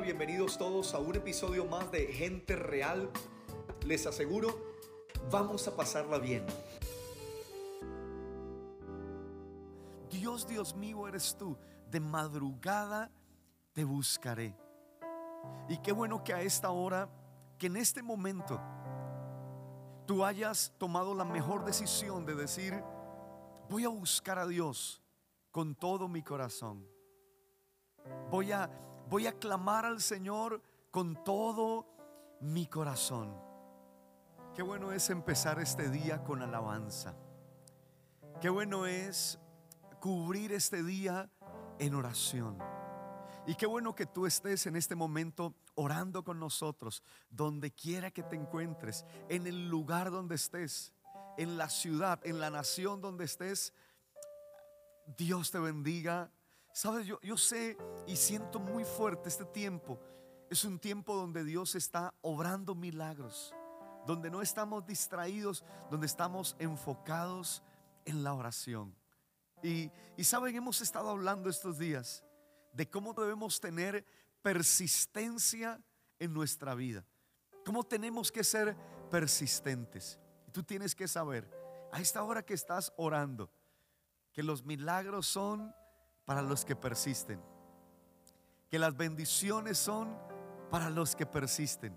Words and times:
bienvenidos 0.00 0.58
todos 0.58 0.92
a 0.94 0.98
un 0.98 1.14
episodio 1.14 1.66
más 1.66 1.90
de 1.92 2.06
Gente 2.06 2.56
Real. 2.56 3.08
Les 3.86 4.06
aseguro, 4.06 4.48
vamos 5.30 5.68
a 5.68 5.76
pasarla 5.76 6.18
bien. 6.18 6.44
Dios, 10.10 10.46
Dios 10.48 10.74
mío, 10.74 11.06
eres 11.06 11.36
tú. 11.38 11.56
De 11.90 12.00
madrugada 12.00 13.12
te 13.72 13.84
buscaré. 13.84 14.56
Y 15.68 15.78
qué 15.78 15.92
bueno 15.92 16.24
que 16.24 16.34
a 16.34 16.42
esta 16.42 16.70
hora, 16.70 17.08
que 17.56 17.68
en 17.68 17.76
este 17.76 18.02
momento, 18.02 18.60
tú 20.06 20.24
hayas 20.24 20.72
tomado 20.76 21.14
la 21.14 21.24
mejor 21.24 21.64
decisión 21.64 22.26
de 22.26 22.34
decir, 22.34 22.82
voy 23.70 23.84
a 23.84 23.88
buscar 23.88 24.40
a 24.40 24.46
Dios 24.46 25.00
con 25.52 25.76
todo 25.76 26.08
mi 26.08 26.22
corazón. 26.22 26.84
Voy 28.30 28.50
a, 28.52 28.68
voy 29.08 29.26
a 29.26 29.38
clamar 29.38 29.84
al 29.84 30.00
Señor 30.00 30.62
con 30.90 31.22
todo 31.24 31.86
mi 32.40 32.66
corazón. 32.66 33.34
Qué 34.54 34.62
bueno 34.62 34.92
es 34.92 35.10
empezar 35.10 35.58
este 35.58 35.88
día 35.90 36.22
con 36.22 36.42
alabanza. 36.42 37.16
Qué 38.40 38.48
bueno 38.48 38.86
es 38.86 39.38
cubrir 40.00 40.52
este 40.52 40.82
día 40.82 41.30
en 41.78 41.94
oración. 41.94 42.58
Y 43.46 43.56
qué 43.56 43.66
bueno 43.66 43.94
que 43.94 44.06
tú 44.06 44.26
estés 44.26 44.66
en 44.66 44.76
este 44.76 44.94
momento 44.94 45.54
orando 45.74 46.24
con 46.24 46.38
nosotros, 46.38 47.02
donde 47.30 47.72
quiera 47.72 48.10
que 48.10 48.22
te 48.22 48.36
encuentres, 48.36 49.04
en 49.28 49.46
el 49.46 49.68
lugar 49.68 50.10
donde 50.10 50.36
estés, 50.36 50.92
en 51.36 51.58
la 51.58 51.68
ciudad, 51.68 52.20
en 52.24 52.40
la 52.40 52.50
nación 52.50 53.00
donde 53.00 53.24
estés. 53.24 53.72
Dios 55.16 55.50
te 55.50 55.58
bendiga. 55.58 56.30
Sabes, 56.74 57.06
yo, 57.06 57.20
yo 57.22 57.36
sé 57.36 57.78
y 58.04 58.16
siento 58.16 58.58
muy 58.58 58.84
fuerte 58.84 59.28
este 59.28 59.44
tiempo. 59.44 60.00
Es 60.50 60.64
un 60.64 60.80
tiempo 60.80 61.14
donde 61.14 61.44
Dios 61.44 61.76
está 61.76 62.12
obrando 62.20 62.74
milagros, 62.74 63.54
donde 64.08 64.28
no 64.28 64.42
estamos 64.42 64.84
distraídos, 64.84 65.64
donde 65.88 66.06
estamos 66.06 66.56
enfocados 66.58 67.62
en 68.04 68.24
la 68.24 68.34
oración. 68.34 68.92
Y, 69.62 69.92
y 70.16 70.24
saben, 70.24 70.56
hemos 70.56 70.80
estado 70.80 71.10
hablando 71.10 71.48
estos 71.48 71.78
días 71.78 72.24
de 72.72 72.90
cómo 72.90 73.12
debemos 73.14 73.60
tener 73.60 74.04
persistencia 74.42 75.80
en 76.18 76.34
nuestra 76.34 76.74
vida. 76.74 77.06
Cómo 77.64 77.84
tenemos 77.84 78.32
que 78.32 78.42
ser 78.42 78.76
persistentes. 79.12 80.18
Y 80.48 80.50
tú 80.50 80.64
tienes 80.64 80.96
que 80.96 81.06
saber, 81.06 81.48
a 81.92 82.00
esta 82.00 82.24
hora 82.24 82.44
que 82.44 82.54
estás 82.54 82.92
orando, 82.96 83.48
que 84.32 84.42
los 84.42 84.64
milagros 84.64 85.28
son 85.28 85.72
para 86.24 86.42
los 86.42 86.64
que 86.64 86.76
persisten. 86.76 87.40
Que 88.68 88.78
las 88.78 88.96
bendiciones 88.96 89.78
son 89.78 90.16
para 90.70 90.90
los 90.90 91.14
que 91.14 91.26
persisten. 91.26 91.96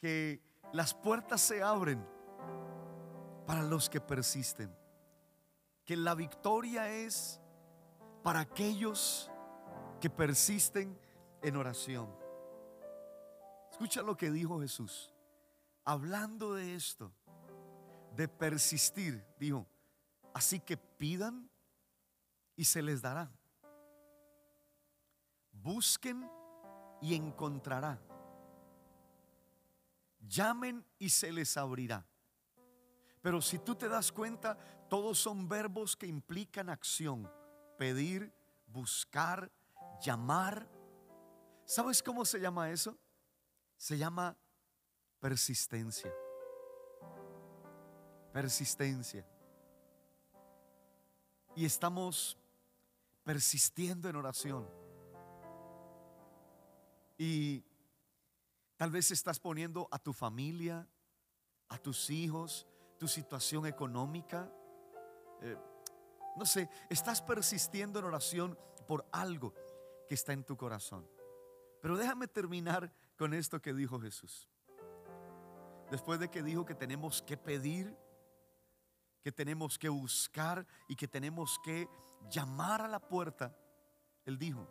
Que 0.00 0.42
las 0.72 0.94
puertas 0.94 1.40
se 1.40 1.62
abren 1.62 2.04
para 3.46 3.62
los 3.62 3.88
que 3.88 4.00
persisten. 4.00 4.74
Que 5.84 5.96
la 5.96 6.14
victoria 6.14 6.88
es 6.90 7.40
para 8.22 8.40
aquellos 8.40 9.30
que 10.00 10.10
persisten 10.10 10.98
en 11.42 11.56
oración. 11.56 12.12
Escucha 13.70 14.02
lo 14.02 14.16
que 14.16 14.30
dijo 14.30 14.60
Jesús. 14.60 15.12
Hablando 15.84 16.54
de 16.54 16.74
esto, 16.74 17.12
de 18.16 18.26
persistir, 18.26 19.24
dijo, 19.38 19.66
así 20.34 20.58
que 20.58 20.76
pidan 20.76 21.48
y 22.56 22.64
se 22.64 22.82
les 22.82 23.02
dará. 23.02 23.30
Busquen 25.52 26.28
y 27.00 27.14
encontrará. 27.14 28.00
Llamen 30.20 30.84
y 30.98 31.10
se 31.10 31.30
les 31.30 31.56
abrirá. 31.56 32.04
Pero 33.22 33.40
si 33.40 33.58
tú 33.58 33.74
te 33.74 33.88
das 33.88 34.10
cuenta, 34.10 34.56
todos 34.88 35.18
son 35.18 35.48
verbos 35.48 35.96
que 35.96 36.06
implican 36.06 36.68
acción 36.68 37.30
pedir, 37.76 38.32
buscar, 38.66 39.50
llamar. 40.02 40.68
¿Sabes 41.64 42.02
cómo 42.02 42.24
se 42.24 42.40
llama 42.40 42.70
eso? 42.70 42.96
Se 43.76 43.98
llama 43.98 44.36
persistencia. 45.20 46.12
Persistencia. 48.32 49.26
Y 51.54 51.64
estamos 51.64 52.38
persistiendo 53.26 54.08
en 54.08 54.14
oración. 54.14 54.70
Y 57.18 57.64
tal 58.76 58.92
vez 58.92 59.10
estás 59.10 59.40
poniendo 59.40 59.88
a 59.90 59.98
tu 59.98 60.12
familia, 60.12 60.88
a 61.68 61.76
tus 61.76 62.08
hijos, 62.08 62.68
tu 63.00 63.08
situación 63.08 63.66
económica. 63.66 64.48
Eh, 65.42 65.58
no 66.36 66.46
sé, 66.46 66.70
estás 66.88 67.20
persistiendo 67.20 67.98
en 67.98 68.04
oración 68.04 68.56
por 68.86 69.04
algo 69.10 69.52
que 70.08 70.14
está 70.14 70.32
en 70.32 70.44
tu 70.44 70.56
corazón. 70.56 71.04
Pero 71.82 71.96
déjame 71.96 72.28
terminar 72.28 72.92
con 73.18 73.34
esto 73.34 73.60
que 73.60 73.74
dijo 73.74 73.98
Jesús. 74.00 74.48
Después 75.90 76.20
de 76.20 76.30
que 76.30 76.44
dijo 76.44 76.64
que 76.64 76.76
tenemos 76.76 77.22
que 77.22 77.36
pedir, 77.36 77.98
que 79.20 79.32
tenemos 79.32 79.80
que 79.80 79.88
buscar 79.88 80.64
y 80.86 80.94
que 80.94 81.08
tenemos 81.08 81.58
que 81.64 81.88
llamar 82.30 82.82
a 82.82 82.88
la 82.88 83.00
puerta, 83.00 83.56
Él 84.24 84.38
dijo, 84.38 84.66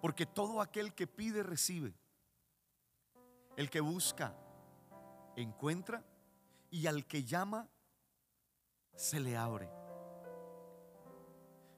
porque 0.00 0.26
todo 0.26 0.60
aquel 0.60 0.94
que 0.94 1.06
pide 1.06 1.42
recibe. 1.42 1.94
El 3.56 3.70
que 3.70 3.80
busca, 3.80 4.36
encuentra 5.36 6.04
y 6.70 6.86
al 6.86 7.06
que 7.06 7.24
llama, 7.24 7.68
se 8.94 9.20
le 9.20 9.36
abre. 9.36 9.70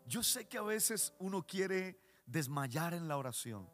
Yo 0.06 0.22
sé 0.22 0.48
que 0.48 0.58
a 0.58 0.62
veces 0.62 1.14
uno 1.18 1.46
quiere 1.46 2.00
desmayar 2.26 2.94
en 2.94 3.08
la 3.08 3.16
oración. 3.16 3.68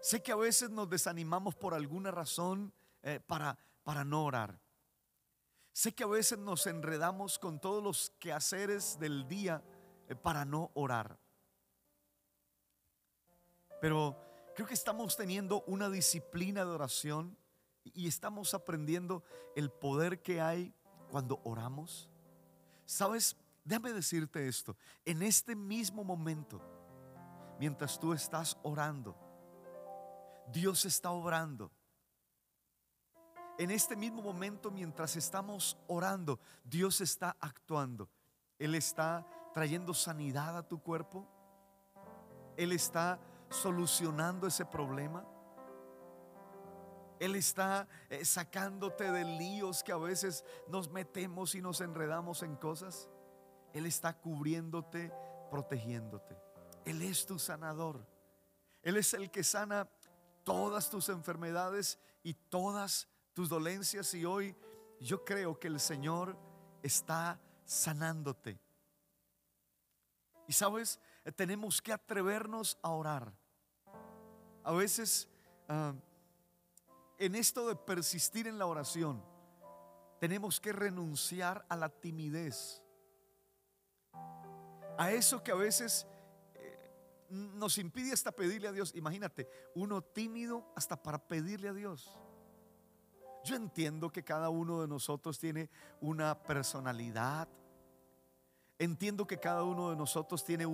Sé 0.00 0.22
que 0.22 0.32
a 0.32 0.36
veces 0.36 0.70
nos 0.70 0.90
desanimamos 0.90 1.54
por 1.54 1.74
alguna 1.74 2.10
razón 2.10 2.72
eh, 3.02 3.20
para, 3.20 3.58
para 3.84 4.04
no 4.04 4.24
orar. 4.24 4.61
Sé 5.72 5.94
que 5.94 6.04
a 6.04 6.08
veces 6.08 6.38
nos 6.38 6.66
enredamos 6.66 7.38
con 7.38 7.58
todos 7.58 7.82
los 7.82 8.10
quehaceres 8.18 8.98
del 8.98 9.26
día 9.26 9.62
eh, 10.08 10.14
para 10.14 10.44
no 10.44 10.70
orar. 10.74 11.18
Pero 13.80 14.16
creo 14.54 14.68
que 14.68 14.74
estamos 14.74 15.16
teniendo 15.16 15.62
una 15.66 15.88
disciplina 15.88 16.64
de 16.64 16.70
oración 16.70 17.36
y 17.84 18.06
estamos 18.06 18.54
aprendiendo 18.54 19.24
el 19.56 19.70
poder 19.70 20.22
que 20.22 20.40
hay 20.40 20.74
cuando 21.10 21.40
oramos. 21.44 22.08
¿Sabes? 22.84 23.36
Déjame 23.64 23.92
decirte 23.92 24.48
esto, 24.48 24.76
en 25.04 25.22
este 25.22 25.54
mismo 25.54 26.04
momento, 26.04 26.60
mientras 27.58 27.98
tú 27.98 28.12
estás 28.12 28.58
orando, 28.62 29.16
Dios 30.52 30.84
está 30.84 31.10
obrando. 31.10 31.70
En 33.58 33.70
este 33.70 33.96
mismo 33.96 34.22
momento, 34.22 34.70
mientras 34.70 35.16
estamos 35.16 35.76
orando, 35.86 36.40
Dios 36.64 37.00
está 37.00 37.36
actuando. 37.40 38.08
Él 38.58 38.74
está 38.74 39.26
trayendo 39.52 39.92
sanidad 39.92 40.56
a 40.56 40.66
tu 40.66 40.80
cuerpo. 40.82 41.26
Él 42.56 42.72
está 42.72 43.20
solucionando 43.50 44.46
ese 44.46 44.64
problema. 44.64 45.26
Él 47.20 47.36
está 47.36 47.86
eh, 48.10 48.24
sacándote 48.24 49.12
de 49.12 49.24
líos 49.24 49.84
que 49.84 49.92
a 49.92 49.96
veces 49.96 50.44
nos 50.66 50.90
metemos 50.90 51.54
y 51.54 51.60
nos 51.60 51.80
enredamos 51.80 52.42
en 52.42 52.56
cosas. 52.56 53.08
Él 53.72 53.86
está 53.86 54.18
cubriéndote, 54.18 55.12
protegiéndote. 55.50 56.36
Él 56.84 57.00
es 57.02 57.24
tu 57.26 57.38
sanador. 57.38 58.04
Él 58.82 58.96
es 58.96 59.14
el 59.14 59.30
que 59.30 59.44
sana 59.44 59.88
todas 60.42 60.90
tus 60.90 61.08
enfermedades 61.10 61.98
y 62.24 62.34
todas 62.34 63.08
tus 63.34 63.48
dolencias. 63.48 64.12
Y 64.14 64.24
hoy 64.24 64.54
yo 65.00 65.24
creo 65.24 65.58
que 65.58 65.68
el 65.68 65.80
Señor 65.80 66.36
está 66.82 67.40
sanándote. 67.64 68.58
Y 70.48 70.52
sabes, 70.52 71.00
tenemos 71.36 71.80
que 71.80 71.92
atrevernos 71.92 72.78
a 72.82 72.90
orar. 72.90 73.32
A 74.64 74.72
veces, 74.72 75.28
ah, 75.68 75.94
en 77.18 77.34
esto 77.34 77.68
de 77.68 77.76
persistir 77.76 78.46
en 78.46 78.58
la 78.58 78.66
oración, 78.66 79.24
tenemos 80.20 80.60
que 80.60 80.72
renunciar 80.72 81.64
a 81.68 81.76
la 81.76 81.88
timidez 81.88 82.82
a 84.98 85.12
eso 85.12 85.42
que 85.42 85.50
a 85.50 85.56
veces 85.56 86.06
eh, 86.54 86.78
nos 87.30 87.78
impide 87.78 88.12
hasta 88.12 88.32
pedirle 88.32 88.68
a 88.68 88.72
Dios. 88.72 88.94
Imagínate, 88.94 89.48
uno 89.74 90.02
tímido 90.02 90.64
hasta 90.76 91.02
para 91.02 91.18
pedirle 91.18 91.68
a 91.68 91.72
Dios. 91.72 92.18
Yo 93.44 93.56
entiendo 93.56 94.10
que 94.10 94.22
cada 94.22 94.48
uno 94.50 94.80
de 94.80 94.88
nosotros 94.88 95.38
tiene 95.38 95.68
una 96.00 96.42
personalidad, 96.42 97.48
Entiendo 98.82 99.28
que 99.28 99.38
cada 99.38 99.62
uno 99.62 99.90
de 99.90 99.96
nosotros 99.96 100.44
tiene 100.44 100.66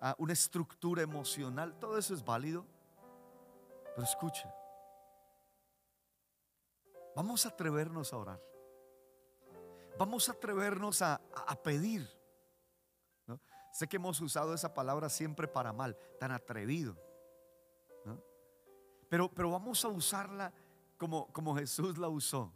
ah, 0.00 0.16
una 0.18 0.32
estructura 0.32 1.02
emocional. 1.02 1.78
Todo 1.78 1.96
eso 1.98 2.12
es 2.12 2.24
válido. 2.24 2.66
Pero 3.94 4.02
escucha. 4.02 4.52
Vamos 7.14 7.46
a 7.46 7.50
atrevernos 7.50 8.12
a 8.12 8.16
orar. 8.16 8.42
Vamos 9.96 10.28
a 10.28 10.32
atrevernos 10.32 11.00
a, 11.00 11.20
a 11.46 11.54
pedir. 11.54 12.10
Sé 13.70 13.86
que 13.86 13.98
hemos 13.98 14.20
usado 14.20 14.52
esa 14.52 14.74
palabra 14.74 15.08
siempre 15.08 15.46
para 15.46 15.72
mal, 15.72 15.96
tan 16.18 16.32
atrevido. 16.32 16.96
Pero, 19.08 19.30
pero 19.32 19.52
vamos 19.52 19.84
a 19.84 19.88
usarla 19.88 20.52
como, 21.08 21.54
Jesús 21.56 21.98
la 21.98 22.08
usó. 22.08 22.52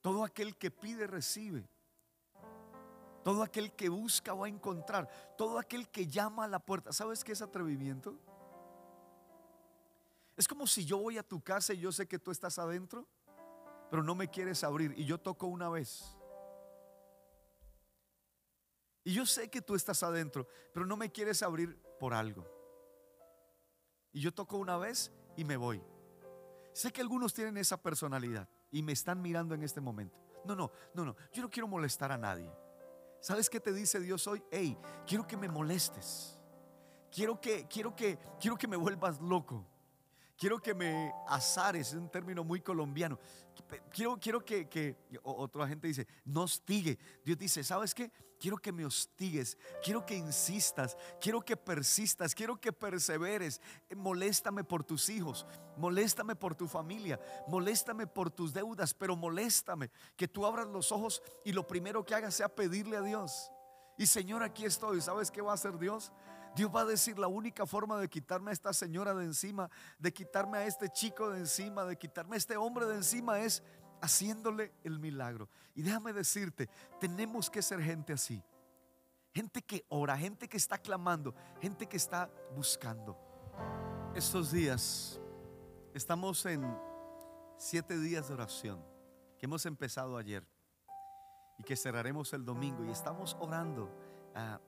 Todo 0.00 0.24
aquel 0.24 0.56
que 0.56 0.70
pide, 0.70 1.06
recibe. 1.06 1.68
Todo 3.24 3.42
aquel 3.42 3.72
que 3.72 3.88
busca 3.88 4.34
va 4.34 4.46
a 4.46 4.48
encontrar. 4.48 5.08
Todo 5.36 5.58
aquel 5.58 5.88
que 5.88 6.06
llama 6.06 6.44
a 6.44 6.48
la 6.48 6.60
puerta. 6.60 6.92
¿Sabes 6.92 7.24
qué 7.24 7.32
es 7.32 7.42
atrevimiento? 7.42 8.18
Es 10.36 10.46
como 10.46 10.66
si 10.66 10.84
yo 10.84 10.98
voy 10.98 11.18
a 11.18 11.22
tu 11.22 11.40
casa 11.40 11.72
y 11.72 11.78
yo 11.78 11.90
sé 11.90 12.06
que 12.06 12.18
tú 12.18 12.30
estás 12.30 12.58
adentro, 12.58 13.06
pero 13.90 14.02
no 14.02 14.14
me 14.14 14.28
quieres 14.28 14.62
abrir 14.64 14.92
y 14.96 15.04
yo 15.04 15.18
toco 15.18 15.46
una 15.46 15.68
vez. 15.68 16.16
Y 19.02 19.14
yo 19.14 19.24
sé 19.24 19.48
que 19.48 19.62
tú 19.62 19.74
estás 19.74 20.02
adentro, 20.02 20.46
pero 20.72 20.84
no 20.84 20.96
me 20.96 21.10
quieres 21.10 21.42
abrir 21.42 21.80
por 21.98 22.12
algo. 22.12 22.44
Y 24.12 24.20
yo 24.20 24.34
toco 24.34 24.58
una 24.58 24.76
vez 24.76 25.12
y 25.36 25.44
me 25.44 25.56
voy. 25.56 25.82
Sé 26.76 26.92
que 26.92 27.00
algunos 27.00 27.32
tienen 27.32 27.56
esa 27.56 27.78
personalidad 27.78 28.46
y 28.70 28.82
me 28.82 28.92
están 28.92 29.22
mirando 29.22 29.54
en 29.54 29.62
este 29.62 29.80
momento. 29.80 30.14
No, 30.44 30.54
no, 30.54 30.70
no, 30.92 31.06
no. 31.06 31.16
Yo 31.32 31.40
no 31.40 31.48
quiero 31.48 31.66
molestar 31.66 32.12
a 32.12 32.18
nadie. 32.18 32.52
¿Sabes 33.18 33.48
qué 33.48 33.60
te 33.60 33.72
dice 33.72 33.98
Dios 33.98 34.26
hoy? 34.26 34.44
Hey, 34.50 34.76
quiero 35.06 35.26
que 35.26 35.38
me 35.38 35.48
molestes. 35.48 36.38
Quiero 37.10 37.40
que, 37.40 37.66
quiero 37.66 37.96
que, 37.96 38.18
quiero 38.38 38.58
que 38.58 38.68
me 38.68 38.76
vuelvas 38.76 39.18
loco. 39.22 39.66
Quiero 40.36 40.60
que 40.60 40.74
me 40.74 41.12
azares, 41.28 41.88
es 41.88 41.94
un 41.94 42.10
término 42.10 42.44
muy 42.44 42.60
colombiano. 42.60 43.18
Quiero, 43.90 44.18
quiero 44.20 44.44
que, 44.44 44.68
que 44.68 44.96
otra 45.22 45.66
gente 45.66 45.88
dice, 45.88 46.06
no 46.26 46.42
hostigue. 46.42 46.98
Dios 47.24 47.38
dice, 47.38 47.64
¿sabes 47.64 47.94
qué? 47.94 48.12
Quiero 48.38 48.58
que 48.58 48.70
me 48.70 48.84
hostigues, 48.84 49.56
quiero 49.82 50.04
que 50.04 50.14
insistas, 50.14 50.96
quiero 51.18 51.40
que 51.40 51.56
persistas, 51.56 52.34
quiero 52.34 52.60
que 52.60 52.70
perseveres. 52.70 53.62
Eh, 53.88 53.94
moléstame 53.94 54.62
por 54.62 54.84
tus 54.84 55.08
hijos, 55.08 55.46
moléstame 55.78 56.36
por 56.36 56.54
tu 56.54 56.68
familia, 56.68 57.18
moléstame 57.48 58.06
por 58.06 58.30
tus 58.30 58.52
deudas, 58.52 58.92
pero 58.92 59.16
moléstame 59.16 59.90
que 60.16 60.28
tú 60.28 60.44
abras 60.44 60.66
los 60.66 60.92
ojos 60.92 61.22
y 61.46 61.52
lo 61.52 61.66
primero 61.66 62.04
que 62.04 62.14
hagas 62.14 62.34
sea 62.34 62.54
pedirle 62.54 62.98
a 62.98 63.02
Dios. 63.02 63.50
Y 63.96 64.04
Señor, 64.04 64.42
aquí 64.42 64.66
estoy. 64.66 65.00
¿Sabes 65.00 65.30
qué 65.30 65.40
va 65.40 65.52
a 65.52 65.54
hacer 65.54 65.78
Dios? 65.78 66.12
Dios 66.56 66.74
va 66.74 66.80
a 66.80 66.84
decir, 66.86 67.18
la 67.18 67.26
única 67.26 67.66
forma 67.66 68.00
de 68.00 68.08
quitarme 68.08 68.50
a 68.50 68.54
esta 68.54 68.72
señora 68.72 69.12
de 69.12 69.26
encima, 69.26 69.70
de 69.98 70.10
quitarme 70.10 70.56
a 70.56 70.64
este 70.64 70.88
chico 70.88 71.28
de 71.28 71.40
encima, 71.40 71.84
de 71.84 71.98
quitarme 71.98 72.34
a 72.34 72.38
este 72.38 72.56
hombre 72.56 72.86
de 72.86 72.94
encima 72.94 73.40
es 73.40 73.62
haciéndole 74.00 74.72
el 74.82 74.98
milagro. 74.98 75.50
Y 75.74 75.82
déjame 75.82 76.14
decirte, 76.14 76.70
tenemos 76.98 77.50
que 77.50 77.60
ser 77.60 77.82
gente 77.82 78.14
así. 78.14 78.42
Gente 79.34 79.60
que 79.60 79.84
ora, 79.90 80.16
gente 80.16 80.48
que 80.48 80.56
está 80.56 80.78
clamando, 80.78 81.34
gente 81.60 81.86
que 81.86 81.98
está 81.98 82.30
buscando. 82.54 83.18
Estos 84.14 84.50
días 84.50 85.20
estamos 85.92 86.46
en 86.46 86.64
siete 87.58 87.98
días 87.98 88.28
de 88.28 88.34
oración 88.34 88.82
que 89.38 89.44
hemos 89.44 89.66
empezado 89.66 90.16
ayer 90.16 90.42
y 91.58 91.64
que 91.64 91.76
cerraremos 91.76 92.32
el 92.32 92.46
domingo 92.46 92.82
y 92.82 92.90
estamos 92.90 93.36
orando. 93.38 93.90
a 94.34 94.58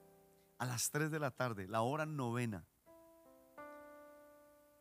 a 0.58 0.66
las 0.66 0.90
3 0.90 1.10
de 1.10 1.18
la 1.18 1.30
tarde, 1.30 1.66
la 1.66 1.82
hora 1.82 2.04
novena. 2.04 2.66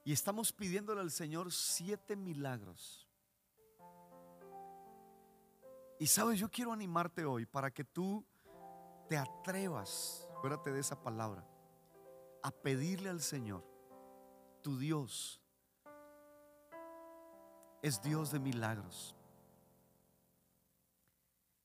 Y 0.04 0.12
estamos 0.12 0.52
pidiéndole 0.54 1.02
al 1.02 1.12
Señor 1.12 1.52
siete 1.52 2.16
milagros. 2.16 3.08
Y 6.00 6.08
sabes, 6.08 6.40
yo 6.40 6.50
quiero 6.50 6.72
animarte 6.72 7.26
hoy 7.26 7.46
para 7.46 7.72
que 7.72 7.84
tú 7.84 8.26
te 9.10 9.18
atrevas, 9.18 10.28
acuérdate 10.36 10.72
de 10.72 10.80
esa 10.80 11.02
palabra, 11.02 11.46
a 12.44 12.52
pedirle 12.52 13.10
al 13.10 13.22
Señor, 13.22 13.64
tu 14.62 14.78
Dios 14.78 15.42
es 17.82 18.02
Dios 18.02 18.32
de 18.32 18.40
milagros. 18.40 19.16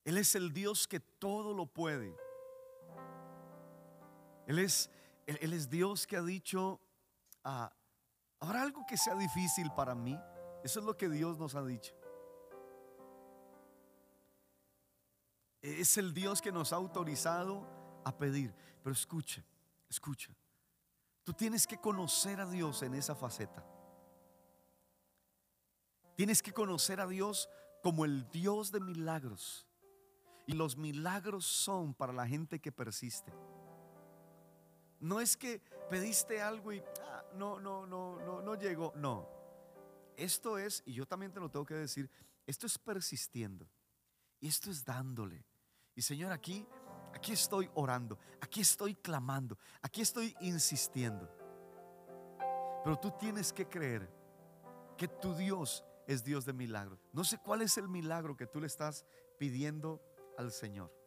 Él 0.04 0.18
es 0.18 0.34
el 0.34 0.52
Dios 0.52 0.88
que 0.88 1.00
todo 1.00 1.54
lo 1.54 1.66
puede. 1.66 2.16
Él 4.46 4.58
es, 4.58 4.90
él, 5.26 5.52
es 5.52 5.70
Dios 5.70 6.06
que 6.06 6.16
ha 6.16 6.22
dicho, 6.22 6.80
ah, 7.44 7.72
¿habrá 8.40 8.62
algo 8.62 8.84
que 8.86 8.96
sea 8.96 9.14
difícil 9.14 9.70
para 9.72 9.94
mí? 9.94 10.18
Eso 10.64 10.80
es 10.80 10.86
lo 10.86 10.96
que 10.96 11.08
Dios 11.08 11.38
nos 11.38 11.54
ha 11.54 11.64
dicho. 11.64 11.94
Es 15.60 15.96
el 15.96 16.12
Dios 16.12 16.42
que 16.42 16.50
nos 16.50 16.72
ha 16.72 16.76
autorizado 16.76 17.66
a 18.04 18.16
pedir. 18.16 18.54
Pero 18.82 18.92
escucha, 18.92 19.44
escucha. 19.88 20.34
Tú 21.24 21.32
tienes 21.32 21.66
que 21.66 21.78
conocer 21.78 22.40
a 22.40 22.46
Dios 22.46 22.82
en 22.82 22.94
esa 22.94 23.14
faceta. 23.14 23.64
Tienes 26.16 26.42
que 26.42 26.52
conocer 26.52 27.00
a 27.00 27.06
Dios 27.06 27.48
como 27.82 28.04
el 28.04 28.28
Dios 28.30 28.72
de 28.72 28.80
milagros. 28.80 29.66
Y 30.46 30.54
los 30.54 30.76
milagros 30.76 31.44
son 31.46 31.94
para 31.94 32.12
la 32.12 32.26
gente 32.26 32.60
que 32.60 32.72
persiste. 32.72 33.32
No 35.02 35.20
es 35.20 35.36
que 35.36 35.60
pediste 35.90 36.40
algo 36.40 36.72
y 36.72 36.80
ah, 37.02 37.24
no, 37.34 37.58
no, 37.58 37.86
no, 37.86 38.20
no, 38.20 38.40
no 38.40 38.54
llegó. 38.54 38.92
No. 38.94 39.28
Esto 40.16 40.58
es, 40.58 40.80
y 40.86 40.92
yo 40.92 41.04
también 41.06 41.32
te 41.32 41.40
lo 41.40 41.50
tengo 41.50 41.66
que 41.66 41.74
decir, 41.74 42.08
esto 42.46 42.66
es 42.66 42.78
persistiendo. 42.78 43.68
Y 44.38 44.46
esto 44.46 44.70
es 44.70 44.84
dándole. 44.84 45.44
Y 45.96 46.02
Señor, 46.02 46.30
aquí, 46.30 46.64
aquí 47.12 47.32
estoy 47.32 47.68
orando, 47.74 48.16
aquí 48.40 48.60
estoy 48.60 48.94
clamando, 48.94 49.58
aquí 49.82 50.02
estoy 50.02 50.36
insistiendo. 50.40 51.28
Pero 52.84 52.96
tú 52.98 53.10
tienes 53.18 53.52
que 53.52 53.68
creer 53.68 54.08
que 54.96 55.08
tu 55.08 55.34
Dios 55.34 55.84
es 56.06 56.22
Dios 56.22 56.44
de 56.44 56.52
milagros. 56.52 57.00
No 57.12 57.24
sé 57.24 57.38
cuál 57.38 57.62
es 57.62 57.76
el 57.76 57.88
milagro 57.88 58.36
que 58.36 58.46
tú 58.46 58.60
le 58.60 58.68
estás 58.68 59.04
pidiendo 59.36 60.00
al 60.38 60.52
Señor. 60.52 61.01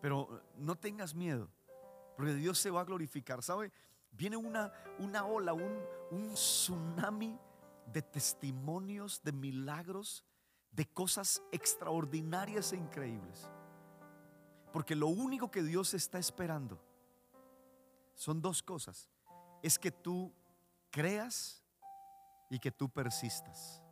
Pero 0.00 0.42
no 0.56 0.76
tengas 0.76 1.14
miedo, 1.14 1.48
porque 2.16 2.34
Dios 2.34 2.58
se 2.58 2.70
va 2.70 2.80
a 2.80 2.84
glorificar. 2.84 3.42
¿Sabe? 3.42 3.72
Viene 4.12 4.36
una, 4.36 4.72
una 4.98 5.26
ola, 5.26 5.52
un, 5.52 5.78
un 6.10 6.34
tsunami 6.34 7.38
de 7.86 8.02
testimonios, 8.02 9.22
de 9.22 9.32
milagros, 9.32 10.24
de 10.72 10.86
cosas 10.86 11.42
extraordinarias 11.52 12.72
e 12.72 12.76
increíbles. 12.76 13.50
Porque 14.72 14.94
lo 14.94 15.08
único 15.08 15.50
que 15.50 15.62
Dios 15.62 15.94
está 15.94 16.18
esperando 16.18 16.80
son 18.14 18.40
dos 18.40 18.62
cosas. 18.62 19.08
Es 19.62 19.78
que 19.78 19.90
tú 19.90 20.32
creas 20.90 21.62
y 22.48 22.58
que 22.58 22.70
tú 22.70 22.88
persistas. 22.88 23.82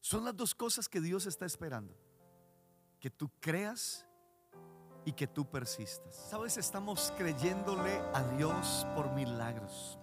Son 0.00 0.24
las 0.24 0.36
dos 0.36 0.54
cosas 0.54 0.88
que 0.88 1.00
Dios 1.00 1.26
está 1.26 1.44
esperando 1.44 1.94
que 3.00 3.10
tú 3.10 3.30
creas 3.40 4.06
y 5.04 5.12
que 5.12 5.26
tú 5.26 5.48
persistas. 5.48 6.14
Sabes, 6.14 6.58
estamos 6.58 7.12
creyéndole 7.16 7.98
a 8.12 8.22
Dios 8.36 8.86
por 8.94 9.10
milagros. 9.12 9.98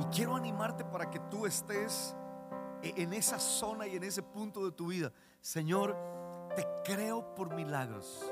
Y 0.00 0.04
quiero 0.14 0.36
animarte 0.36 0.84
para 0.84 1.10
que 1.10 1.18
tú 1.18 1.46
estés 1.46 2.14
e-, 2.82 2.94
en 3.02 3.12
esa 3.12 3.40
zona 3.40 3.88
y 3.88 3.96
en 3.96 4.04
ese 4.04 4.22
punto 4.22 4.64
de 4.64 4.72
tu 4.72 4.86
vida. 4.86 5.12
Señor, 5.40 5.96
te 6.54 6.64
creo 6.84 7.34
por 7.34 7.52
milagros. 7.52 8.24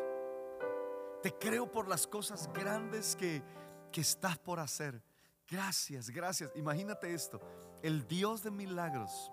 Te 1.23 1.37
creo 1.37 1.71
por 1.71 1.89
las 1.89 2.07
cosas 2.07 2.49
grandes 2.53 3.17
que, 3.17 3.43
que 3.91 4.01
estás 4.01 4.39
por 4.39 4.61
hacer. 4.61 5.03
Gracias, 5.49 6.11
gracias. 6.11 6.53
Imagínate 6.55 7.13
esto. 7.13 7.41
El 7.83 8.07
Dios 8.07 8.45
de 8.45 8.53
milagros 8.53 9.33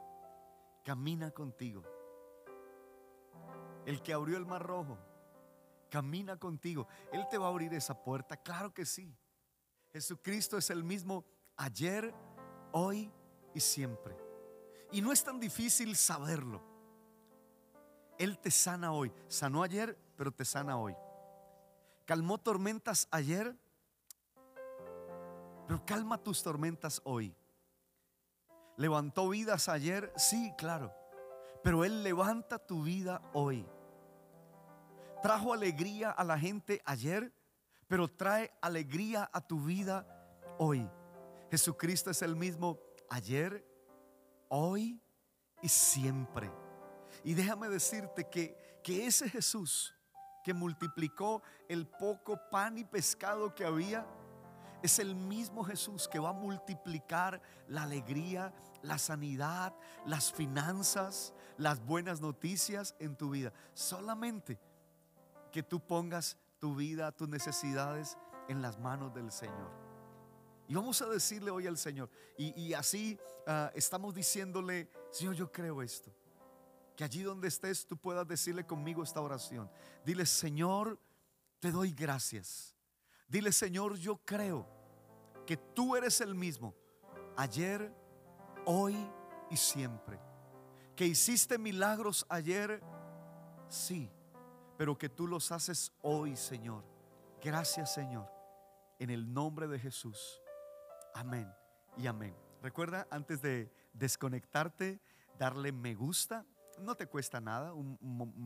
camina 0.83 1.29
contigo 1.29 1.92
el 3.85 4.01
que 4.01 4.13
abrió 4.13 4.37
el 4.37 4.45
mar 4.45 4.63
rojo, 4.63 4.97
camina 5.89 6.37
contigo. 6.37 6.87
Él 7.11 7.27
te 7.29 7.37
va 7.37 7.47
a 7.47 7.49
abrir 7.49 7.73
esa 7.73 8.01
puerta, 8.03 8.37
claro 8.37 8.73
que 8.73 8.85
sí. 8.85 9.15
Jesucristo 9.91 10.57
es 10.57 10.69
el 10.69 10.83
mismo 10.83 11.25
ayer, 11.57 12.13
hoy 12.71 13.11
y 13.53 13.59
siempre. 13.59 14.17
Y 14.91 15.01
no 15.01 15.11
es 15.11 15.23
tan 15.23 15.39
difícil 15.39 15.95
saberlo. 15.95 16.61
Él 18.17 18.37
te 18.39 18.51
sana 18.51 18.91
hoy. 18.91 19.11
Sanó 19.27 19.63
ayer, 19.63 19.97
pero 20.15 20.31
te 20.31 20.45
sana 20.45 20.77
hoy. 20.77 20.95
Calmó 22.05 22.37
tormentas 22.37 23.07
ayer, 23.11 23.55
pero 25.67 25.85
calma 25.85 26.17
tus 26.17 26.43
tormentas 26.43 27.01
hoy. 27.05 27.35
Levantó 28.77 29.29
vidas 29.29 29.69
ayer, 29.69 30.11
sí, 30.15 30.53
claro 30.57 31.02
Pero 31.63 31.85
Él 31.85 32.03
levanta 32.03 32.59
tu 32.59 32.83
vida 32.83 33.21
hoy. 33.33 33.65
Trajo 35.21 35.53
alegría 35.53 36.11
a 36.11 36.23
la 36.23 36.37
gente 36.37 36.81
ayer, 36.85 37.33
pero 37.87 38.09
trae 38.09 38.51
alegría 38.61 39.29
a 39.31 39.39
tu 39.39 39.61
vida 39.61 40.05
hoy. 40.59 40.89
Jesucristo 41.49 42.11
es 42.11 42.21
el 42.21 42.35
mismo 42.35 42.79
ayer, 43.09 43.65
hoy 44.49 45.01
y 45.61 45.69
siempre. 45.69 46.51
Y 47.23 47.33
déjame 47.33 47.69
decirte 47.69 48.27
que, 48.29 48.81
que 48.83 49.05
ese 49.05 49.29
Jesús 49.29 49.95
que 50.43 50.53
multiplicó 50.53 51.41
el 51.69 51.87
poco 51.87 52.37
pan 52.51 52.77
y 52.77 52.83
pescado 52.83 53.55
que 53.55 53.65
había, 53.65 54.05
es 54.83 54.99
el 54.99 55.15
mismo 55.15 55.63
Jesús 55.63 56.09
que 56.09 56.19
va 56.19 56.29
a 56.29 56.33
multiplicar 56.33 57.41
la 57.69 57.83
alegría, 57.83 58.53
la 58.81 58.97
sanidad, 58.97 59.73
las 60.05 60.31
finanzas, 60.31 61.33
las 61.57 61.83
buenas 61.83 62.19
noticias 62.19 62.93
en 62.99 63.15
tu 63.15 63.29
vida. 63.29 63.53
Solamente 63.73 64.59
que 65.53 65.63
tú 65.63 65.79
pongas 65.79 66.37
tu 66.59 66.75
vida, 66.75 67.13
tus 67.13 67.29
necesidades 67.29 68.17
en 68.49 68.61
las 68.61 68.77
manos 68.77 69.13
del 69.13 69.31
Señor. 69.31 69.71
Y 70.67 70.75
vamos 70.75 71.01
a 71.01 71.07
decirle 71.07 71.49
hoy 71.49 71.65
al 71.65 71.77
Señor. 71.77 72.09
Y, 72.37 72.73
así 72.73 73.17
ah, 73.47 73.71
estamos 73.75 74.13
diciéndole, 74.13 74.89
Señor, 75.11 75.35
yo 75.35 75.49
creo 75.49 75.81
esto. 75.81 76.13
Que 76.97 77.05
allí 77.05 77.21
donde 77.23 77.47
estés 77.47 77.87
tú 77.87 77.95
puedas 77.95 78.27
decirle 78.27 78.65
conmigo 78.65 79.01
esta 79.01 79.21
oración. 79.21 79.71
Dile, 80.05 80.25
Señor, 80.25 80.99
te 81.61 81.71
doy 81.71 81.91
gracias. 81.93 82.72
Dile, 83.27 83.51
Señor, 83.51 83.95
yo 83.95 84.17
creo 84.17 84.67
que 85.45 85.57
tú 85.57 85.95
eres 85.95 86.21
el 86.21 86.35
mismo 86.35 86.75
ayer, 87.35 87.93
hoy 88.65 88.95
y 89.49 89.57
siempre. 89.57 90.19
Que 90.95 91.05
hiciste 91.05 91.57
milagros 91.57 92.25
ayer, 92.29 92.81
sí, 93.67 94.11
pero 94.77 94.97
que 94.97 95.09
tú 95.09 95.27
los 95.27 95.51
haces 95.51 95.91
hoy, 96.01 96.35
Señor. 96.35 96.83
Gracias, 97.41 97.93
Señor. 97.93 98.29
En 98.99 99.09
el 99.09 99.33
nombre 99.33 99.67
de 99.67 99.79
Jesús. 99.79 100.41
Amén 101.13 101.51
y 101.97 102.07
amén. 102.07 102.35
Recuerda, 102.61 103.07
antes 103.11 103.41
de 103.41 103.71
desconectarte, 103.93 105.01
darle 105.37 105.71
me 105.71 105.93
gusta. 105.95 106.45
No 106.79 106.95
te 106.95 107.07
cuesta 107.07 107.41
nada, 107.41 107.73
un, 107.73 107.97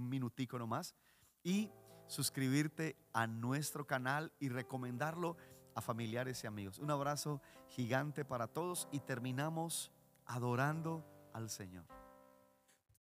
minutico 0.09 0.57
nomás. 0.57 0.95
Y 1.43 1.69
suscribirte 2.07 2.95
a 3.13 3.27
nuestro 3.27 3.85
canal 3.85 4.31
y 4.39 4.49
recomendarlo 4.49 5.37
a 5.75 5.81
familiares 5.81 6.43
y 6.43 6.47
amigos. 6.47 6.79
Un 6.79 6.91
abrazo 6.91 7.41
gigante 7.67 8.25
para 8.25 8.47
todos 8.47 8.87
y 8.91 8.99
terminamos 8.99 9.91
adorando 10.25 11.05
al 11.33 11.49
Señor. 11.49 11.85